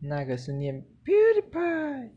[0.00, 2.10] 那个是念 “beauty pie”。